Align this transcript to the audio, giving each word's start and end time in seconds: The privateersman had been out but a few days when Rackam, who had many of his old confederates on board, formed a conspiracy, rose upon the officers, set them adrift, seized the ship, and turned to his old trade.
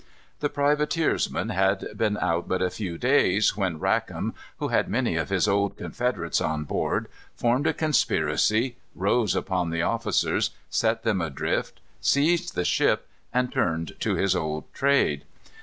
The 0.39 0.49
privateersman 0.49 1.49
had 1.51 1.95
been 1.95 2.17
out 2.17 2.47
but 2.47 2.59
a 2.63 2.71
few 2.71 2.97
days 2.97 3.55
when 3.55 3.77
Rackam, 3.77 4.33
who 4.57 4.69
had 4.69 4.89
many 4.89 5.15
of 5.15 5.29
his 5.29 5.47
old 5.47 5.77
confederates 5.77 6.41
on 6.41 6.63
board, 6.63 7.07
formed 7.35 7.67
a 7.67 7.73
conspiracy, 7.75 8.77
rose 8.95 9.35
upon 9.35 9.69
the 9.69 9.83
officers, 9.83 10.49
set 10.71 11.03
them 11.03 11.21
adrift, 11.21 11.81
seized 11.99 12.55
the 12.55 12.65
ship, 12.65 13.07
and 13.31 13.51
turned 13.51 13.93
to 13.99 14.15
his 14.15 14.35
old 14.35 14.63
trade. 14.73 15.23